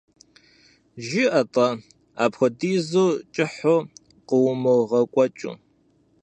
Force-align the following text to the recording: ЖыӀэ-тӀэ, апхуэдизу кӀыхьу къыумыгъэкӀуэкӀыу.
ЖыӀэ-тӀэ, 1.05 1.67
апхуэдизу 2.23 3.07
кӀыхьу 3.33 3.79
къыумыгъэкӀуэкӀыу. 4.27 5.55